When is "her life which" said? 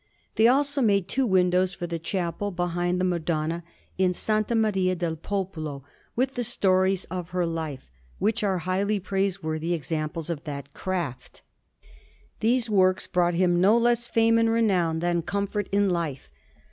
7.29-8.41